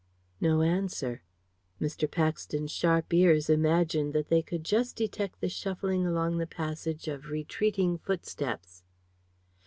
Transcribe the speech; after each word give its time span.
No 0.41 0.63
answer. 0.63 1.21
Mr. 1.79 2.09
Paxton's 2.09 2.71
sharp 2.71 3.13
ears 3.13 3.51
imagined 3.51 4.13
that 4.13 4.29
they 4.29 4.41
could 4.41 4.63
just 4.65 4.95
detect 4.95 5.41
the 5.41 5.47
shuffling 5.47 6.07
along 6.07 6.39
the 6.39 6.47
passage 6.47 7.07
of 7.07 7.29
retreating 7.29 7.99
footsteps. 7.99 8.83